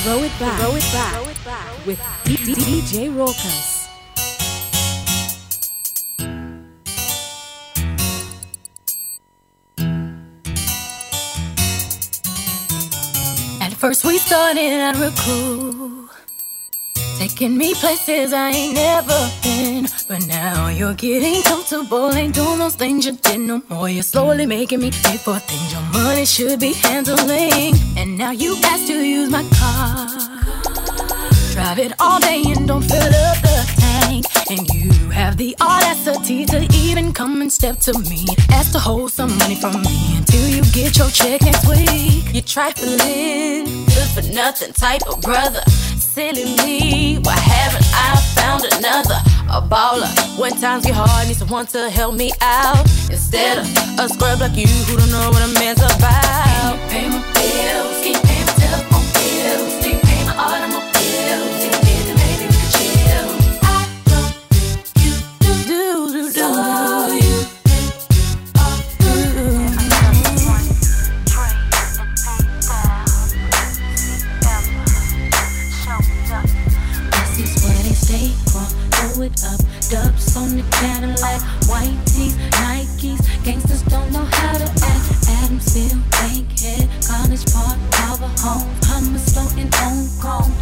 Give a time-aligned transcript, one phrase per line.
[0.00, 0.60] Throw it back.
[0.60, 1.12] Throw it back.
[1.12, 1.86] Throw it back.
[1.86, 3.82] With DJ Rokas.
[13.82, 15.91] First we started out real cool
[17.22, 19.86] Taking me places I ain't never been.
[20.08, 22.12] But now you're getting comfortable.
[22.12, 23.88] Ain't doing those things you did no more.
[23.88, 27.76] You're slowly making me pay for things your money should be handling.
[27.96, 30.08] And now you ask to use my car.
[31.52, 34.26] Drive it all day and don't fill up the tank.
[34.50, 38.26] And you have the audacity to even come and step to me.
[38.50, 42.24] Ask to hold some money from me until you get your check next week.
[42.34, 45.62] You're trifling, good for nothing type of brother
[46.12, 47.18] silly me?
[47.22, 49.18] Why haven't I found another?
[49.48, 50.10] A baller.
[50.38, 52.82] When times get hard, need someone to help me out.
[53.10, 53.66] Instead of
[53.98, 57.31] a scrub like you who don't know what a man's about.
[78.12, 79.58] Saquon, throw it up.
[79.88, 83.24] Dubs on the Cadillac, white tees, Nikes.
[83.42, 85.08] Gangsters don't know how to act.
[85.32, 88.68] Adamsville, Bankhead, College Park, Power Home.
[88.84, 90.52] Hummers floating on chrome.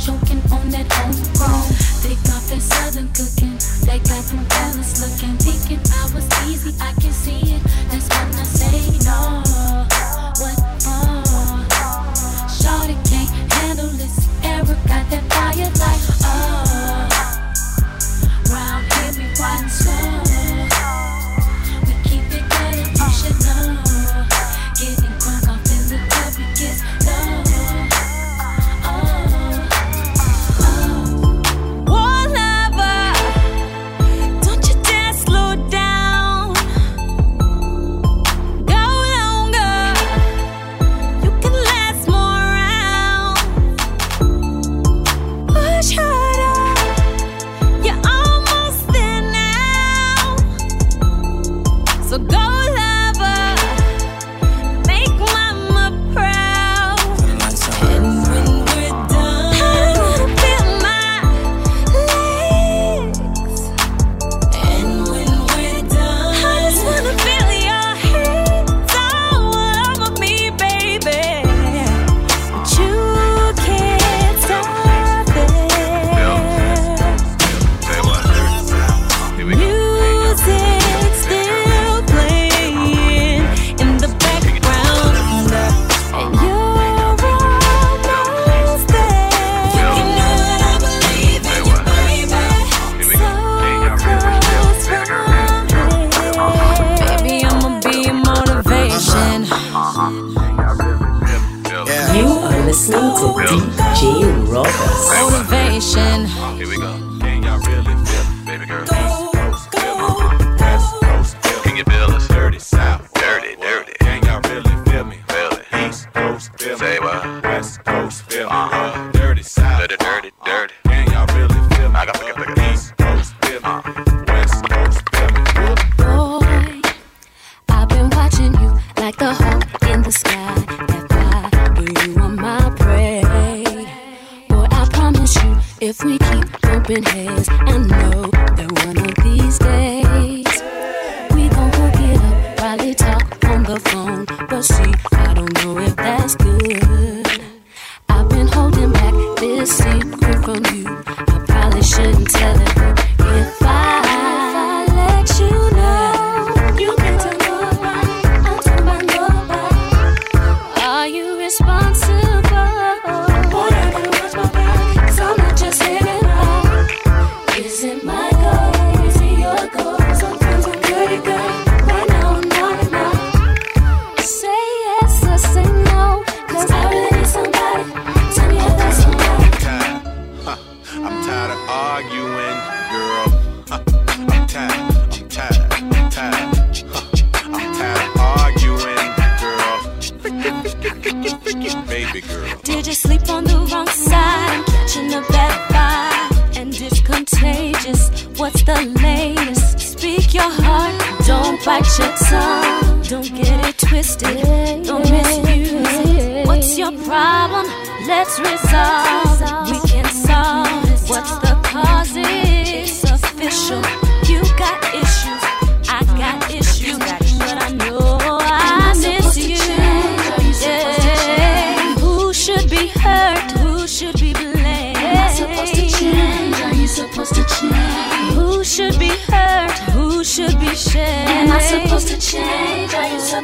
[143.70, 144.99] the phone, but she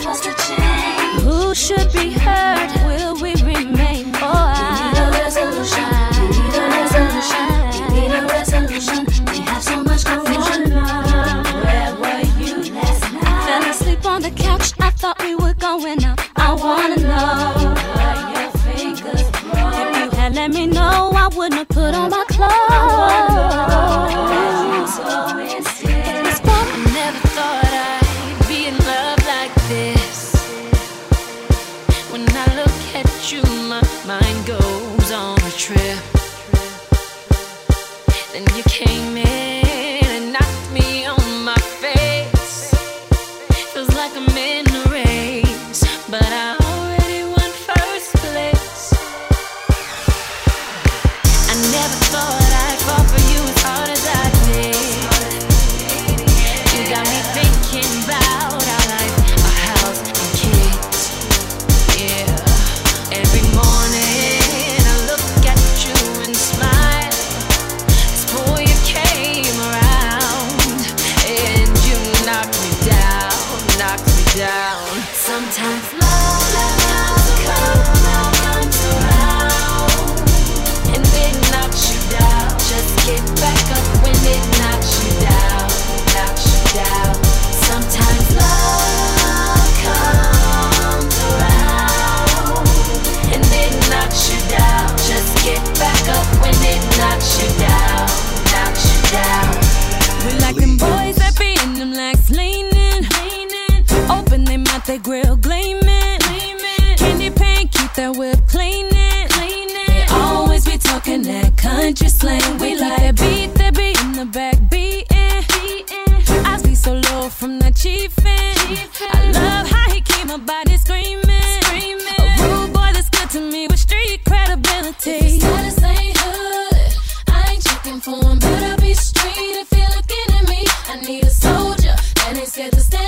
[0.01, 1.23] supposed to change?
[1.23, 2.71] Who should be heard?
[2.87, 3.36] Will we?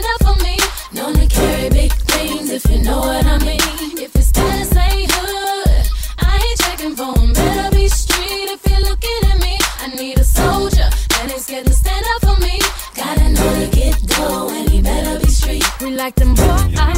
[0.09, 0.57] enough for me.
[0.93, 3.99] Known to carry big things if you know what I mean.
[3.99, 5.87] If it's status ain't hood,
[6.19, 7.33] I ain't checking for him.
[7.33, 9.59] Better be street if you're looking at me.
[9.81, 12.61] I need a soldier that ain't scared to stand up for me.
[12.95, 15.65] Gotta know to get dough and he better be street.
[15.81, 16.98] We like them boys.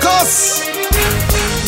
[0.00, 0.64] Marcus.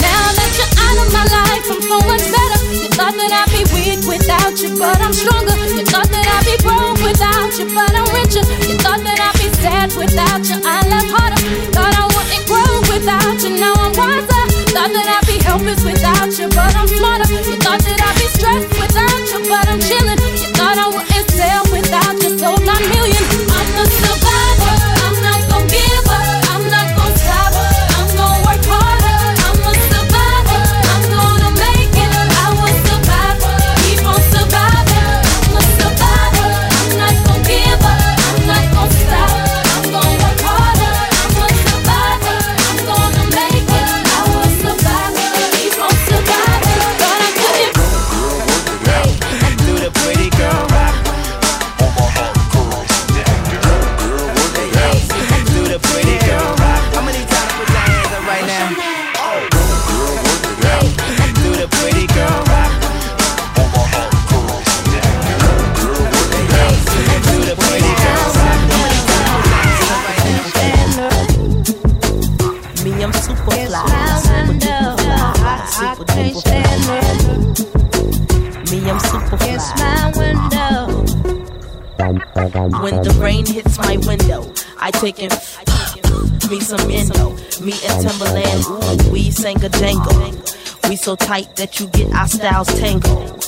[0.00, 2.60] Now that you're out of my life, I'm so much better.
[2.72, 5.52] You thought that I'd be weak without you, but I'm stronger.
[5.68, 8.44] You thought that I'd be broke without you, but I'm richer.
[8.68, 11.40] You thought that I'd be sad without you, I love harder.
[11.76, 14.42] Thought I wouldn't grow without you, now I'm wiser.
[14.72, 17.28] Thought that I'd be helpless without you, but I'm smarter.
[17.28, 20.20] You thought that I'd be stressed without you, but I'm chilling.
[20.40, 23.24] You thought I wouldn't sell without you, sold my million.
[23.52, 24.11] I'm the
[91.12, 93.42] so tight that you get our styles tangled.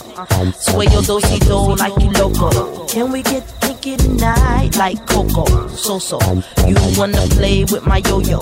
[0.55, 2.87] Sway your dosey do like you loco.
[2.87, 5.69] Can we get kinky tonight like Coco?
[5.69, 6.19] So so,
[6.67, 8.39] you wanna play with my yo yo?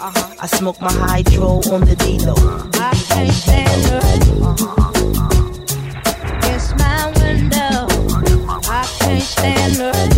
[0.00, 2.34] I smoke my hydro on the D-Lo.
[2.74, 3.84] I can't stand
[6.78, 7.86] my window.
[8.70, 10.16] I can't stand it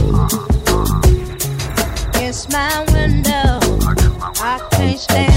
[2.14, 3.58] Against my window.
[4.40, 5.35] I can't stand.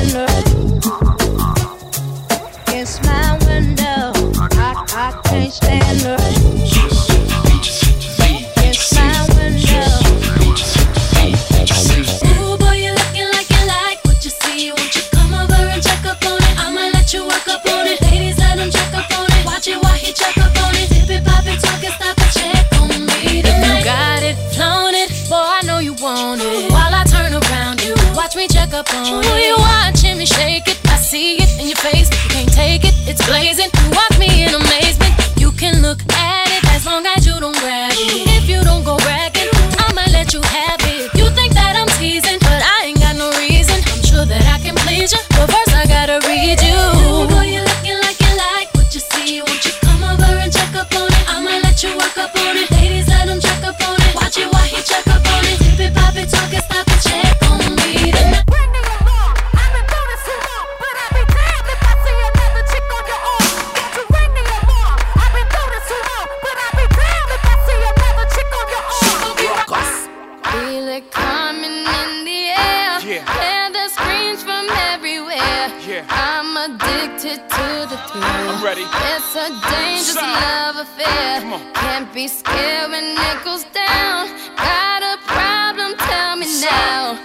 [77.20, 78.24] addicted to the thrill.
[78.24, 78.84] I'm ready.
[78.84, 80.34] It's a dangerous Sign.
[80.34, 81.42] love affair.
[81.74, 84.28] Can't be scared when it goes down.
[84.56, 85.98] Got a problem?
[85.98, 86.70] Tell me Sign.
[86.72, 87.20] now.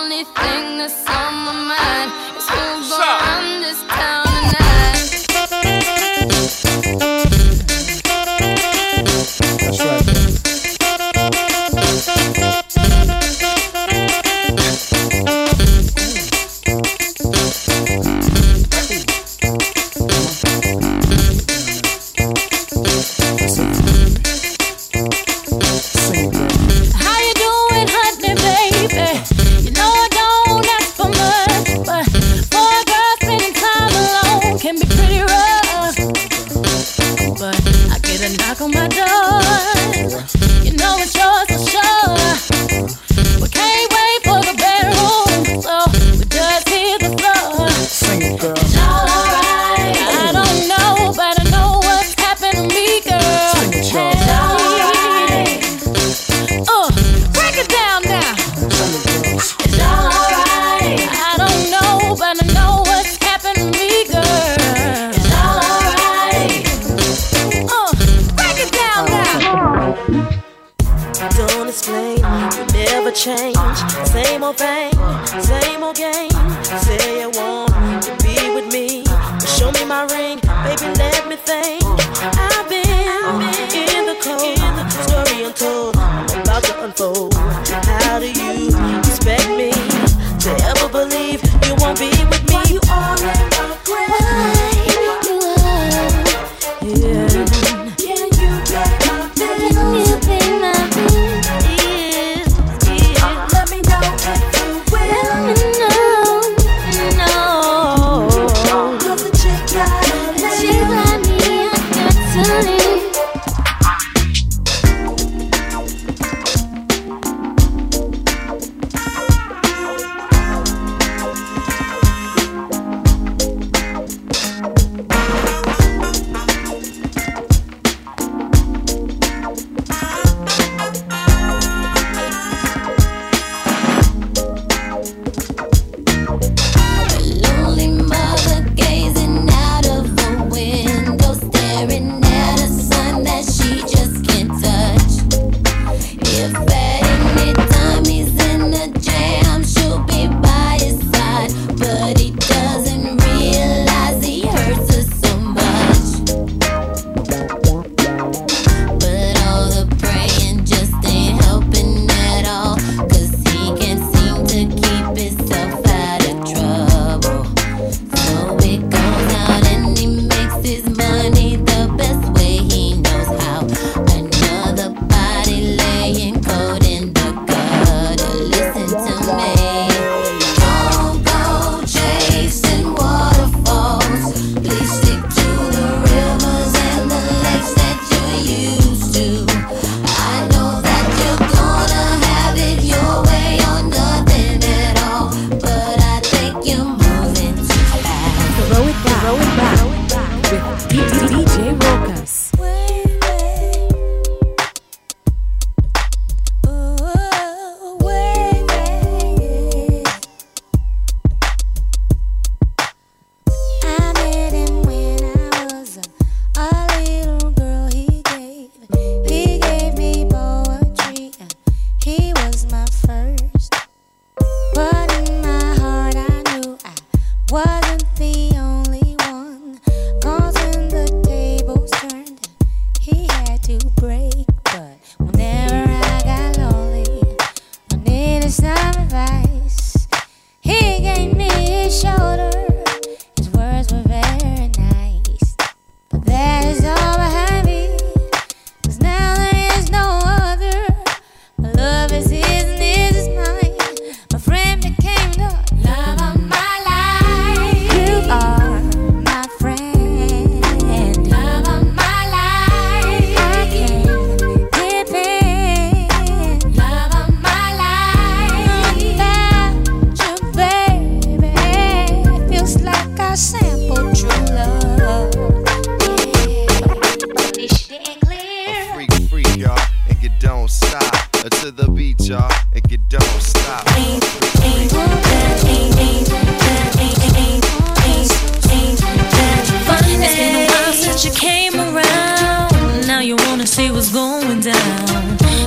[0.00, 2.33] Only thing that's on my mind.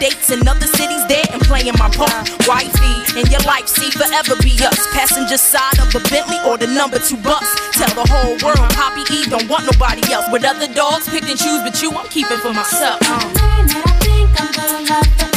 [0.00, 2.30] dates in other cities there and playing my part.
[2.46, 4.78] Wifey, and your life see forever be us.
[4.94, 7.44] Passenger side of a Bentley or the number two bus.
[7.72, 10.26] Tell the whole world Poppy E don't want nobody else.
[10.32, 12.98] With other dogs, pick and choose, but you I'm keeping for myself.
[13.02, 15.27] Uh.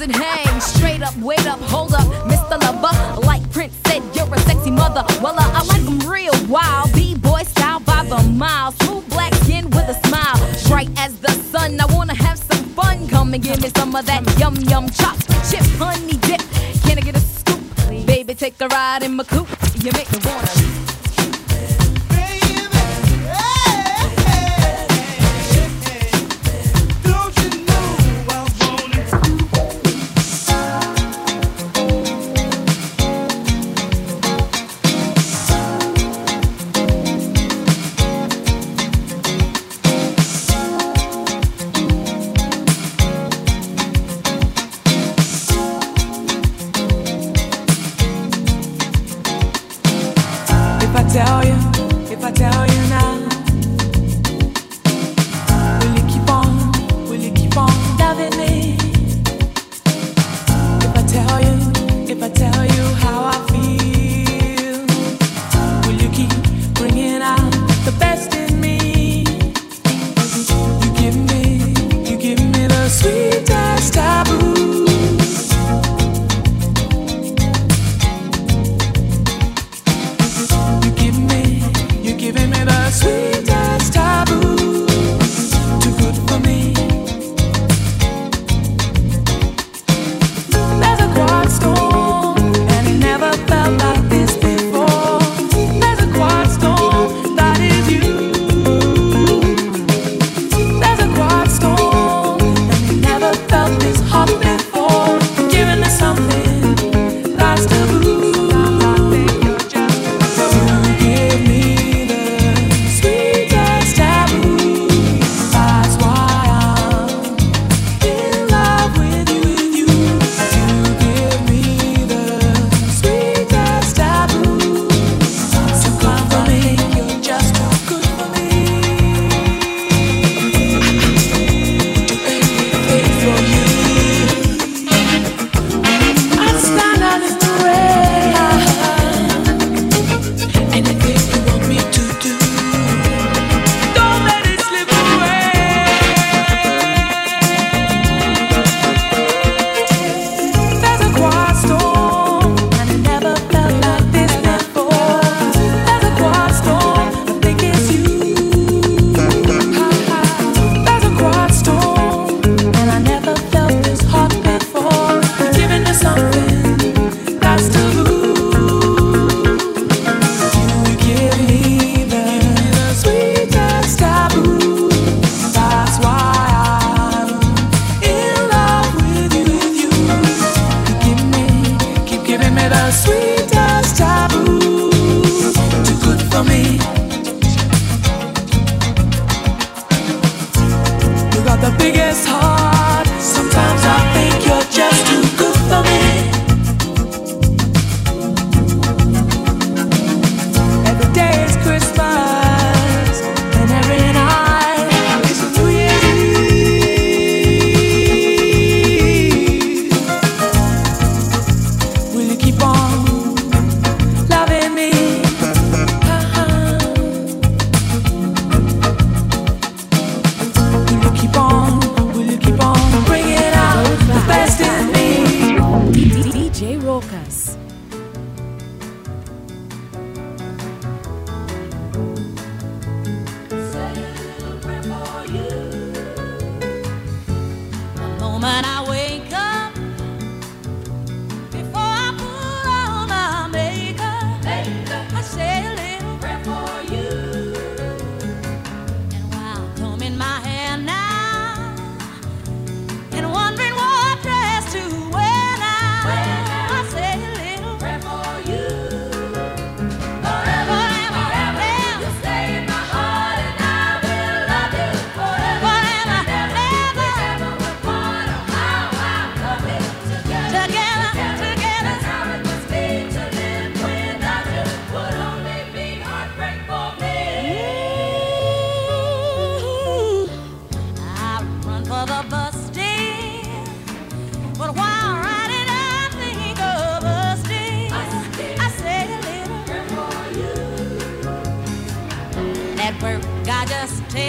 [0.00, 0.39] How does it hang?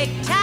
[0.06, 0.40] Take time,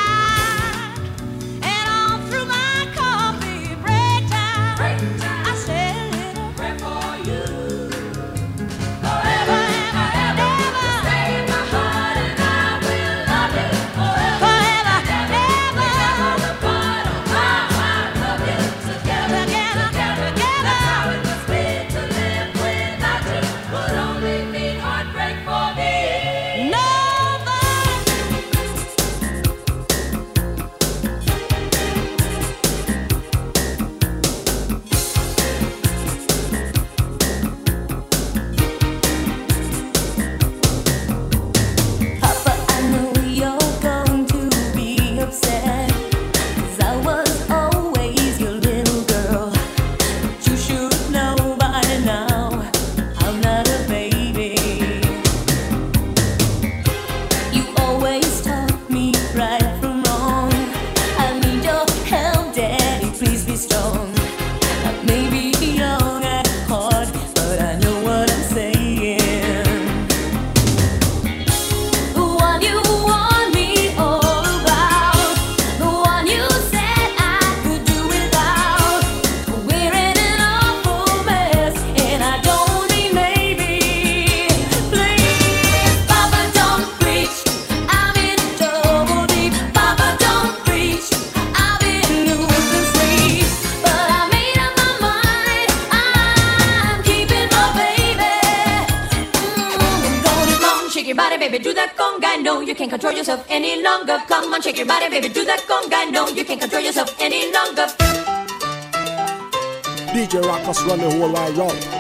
[63.89, 64.18] Please
[110.87, 111.98] Run the whole wide round.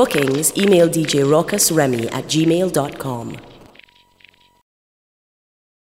[0.00, 3.49] Bookings, email DJ Rockus Remy at gmail.com.